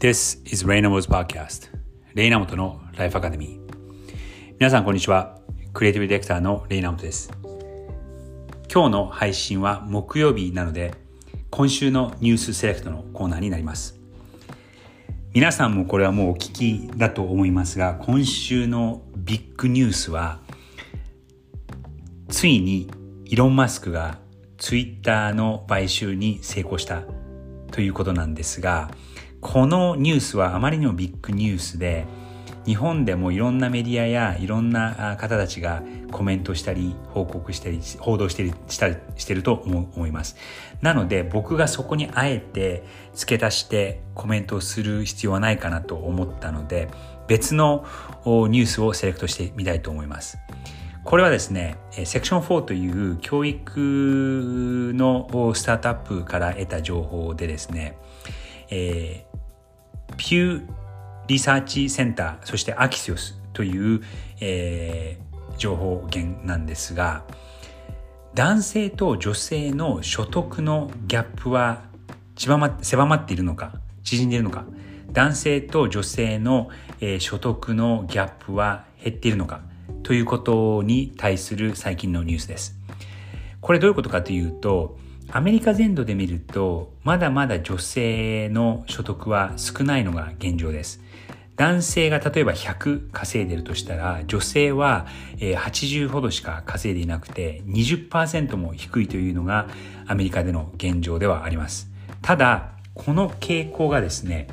[0.00, 1.68] This is Raynamo's Podcast
[2.14, 3.74] レイナモトのライフアカデミー
[4.58, 5.38] 皆さんこんにちは。
[5.74, 7.30] クリエイティブディレクターのレイナモトです。
[8.72, 10.94] 今日の配信は木曜日なので
[11.50, 14.00] 今週のニュースセレクトのコーナーになります。
[15.34, 20.40] 皆さんもこれはもうお聞きだと思いますが今週のビッグニュースは
[22.30, 22.90] ついに
[23.26, 24.18] イロン・マスクが
[24.56, 27.02] ツイッターの買収に成功した
[27.70, 28.90] ということなんですが、
[29.40, 32.06] このニュースはあまりにもビッグニュースで、
[32.66, 40.36] 日本でもいろんなメディアやいろんな方たちがコメントしたり報告したり報道したりしたりしてると思います。
[40.82, 42.84] なので僕がそこにあえて
[43.14, 46.88] 付け足してコメントをする必要はないかなと思ったので
[47.28, 47.86] 別の
[48.26, 50.38] ニュースをセレクトしてみたいと思います。
[51.02, 57.96] これはですね、セクション4という教育のスタートアップから得た情報でですね、
[58.68, 59.29] えー、
[60.20, 60.62] ピュー
[61.28, 64.02] リサーチセンター、そしてアキシオスという、
[64.40, 67.24] えー、情報源なんですが、
[68.34, 71.84] 男性と女性の所得のギャップは
[72.36, 73.72] 狭まっているのか、
[74.04, 74.66] 縮んでいるのか、
[75.10, 76.68] 男性と女性の、
[77.00, 79.62] えー、所得のギャップは減っているのか、
[80.02, 82.78] ということに対する最近のニュースです。
[83.62, 84.98] これどういうことかというと、
[85.32, 91.00] アメリカ全土で見ると、まだまだ女性の所得は少ないのが現状です。
[91.54, 95.06] 男性が例えば100稼いでるとしたら、女性は
[95.38, 99.68] 80ほどしか稼いでいなくて、20%も低いというのが
[100.08, 101.88] アメリカでの現状ではあります。
[102.22, 104.48] ただ、この傾向がですね、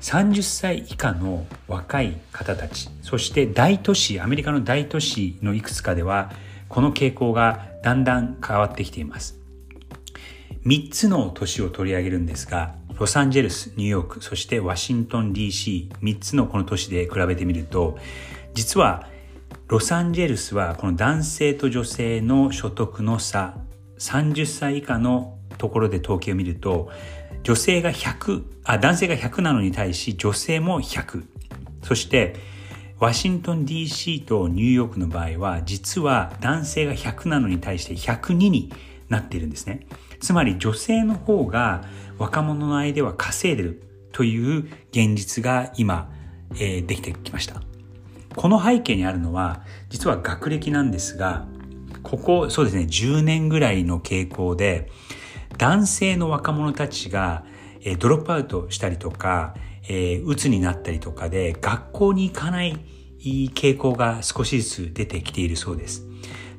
[0.00, 6.32] 30歳以下の若い方たちそして大都市アメリカの大都市のいくつかでは
[6.68, 9.41] この傾向がだんだん変わってきています
[10.64, 17.98] 3つの都市を取り上げるんですがロサンゼルスニューヨークそしてワシントン DC3 つのこの都市で比べてみると
[18.54, 19.08] 実は
[19.66, 23.56] ロサンゼルスはこの男性と女性の所得の差
[23.98, 26.90] 30歳以下のところで統計を見ると
[27.42, 31.24] 女性が100あ男性が100なのに対し女性も100
[31.82, 32.36] そして
[33.00, 38.72] ワシントン DC とニューヨークの場合は実は男性が100なのに対して102に
[39.12, 39.86] なっているんですね
[40.20, 41.84] つまり女性の方が
[42.18, 46.10] 若者の間では稼いでるという現実が今、
[46.54, 47.62] えー、できてきました
[48.34, 51.46] この背景にあるのは実は学歴なんですが
[52.02, 54.90] ここそうですね10年ぐらいの傾向で
[55.58, 57.44] 男性の若者たちが、
[57.82, 62.78] えドロップアウトしたりとか、えー、鬱になったりとかで学校に行かない
[63.20, 66.06] 傾向が少しずつ出てきているそうです。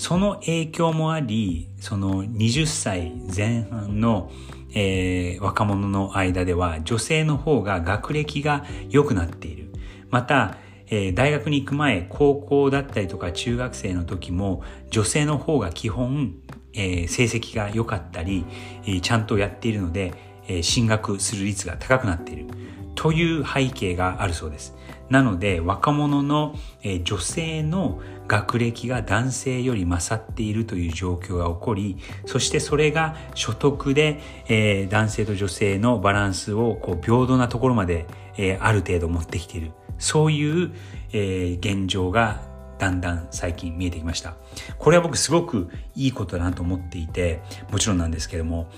[0.00, 4.30] その影響もあり、その20歳前半の、
[4.72, 9.70] えー、若者の間では女性の方が学歴が良くなっている。
[10.08, 10.56] また、
[10.86, 16.34] えー、大学に行く前、高校だったりとか中学生の時も女性の方が基本
[16.72, 18.44] えー、成績が良かったり、
[18.86, 20.14] え、ちゃんとやっているので、
[20.48, 22.46] え、進学する率が高くなっている
[22.94, 24.74] という背景があるそうです。
[25.10, 38.06] なので若者の、え、女性の学歴が男性より勝っているという状況が起こりそしてそれが所得で、え、男性と女性のバランスをこう平等なところまで、
[38.38, 40.72] え、ある程度持ってきているそういう、
[41.12, 44.34] え、現状がだんだん最近見えてきました。
[44.78, 48.68] これは僕すごくいいことだなと思っていて、もちろんなんですけども、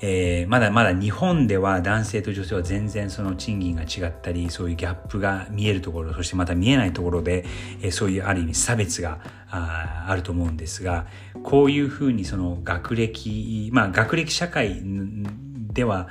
[0.00, 7.44] えー、まだまだ日本では男性と女性は全然その賃金が違ったり、そういうギャップが見えるところ、そしてまた見えないところで、
[7.82, 9.20] えー、そういうある意味差別が
[9.50, 11.06] ああると思うんですが、
[11.42, 14.82] こういうふうにその学歴、まあ学歴社会
[15.72, 16.08] では、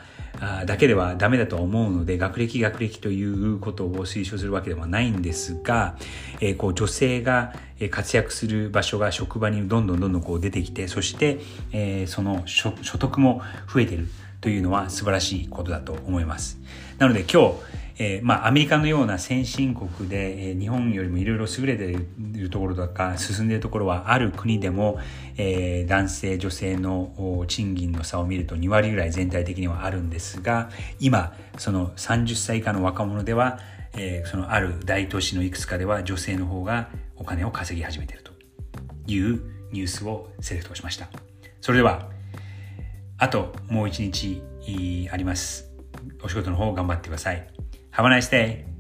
[0.66, 5.98] だけではダメだと思うので、学歴学歴ということを推奨するわけではないんですが、
[6.42, 7.54] えー、こう女性が
[7.90, 11.40] 活躍する場所が職場にどんどんどんどんこう出てきて、そして、
[11.72, 13.42] え、その所得も
[13.72, 14.08] 増えている
[14.42, 16.60] というのは素晴らしいことだと思います。
[16.98, 17.56] なので今日、
[17.98, 21.98] えー、まあ、アメリカのような先進国で、えー、日本よりもいろいろ優れてい
[22.40, 25.00] るところとか進んでいるところはある国でも、
[25.38, 33.60] えー、男性女性の賃金の差を見ると2割ぐらい全体的にはあるんですが今その30歳以下の若者では、
[33.94, 38.36] えそのある大都市のいくつかでは女性の方がお金を稼ぎ始めていると。
[39.08, 39.42] いう
[39.72, 41.10] ニュースをセレクトしました。
[41.62, 42.10] それでは
[43.18, 44.42] あともう一日
[45.12, 45.72] あります。
[46.24, 47.48] お仕事の方頑張ってください。
[47.92, 48.75] Have a nice day.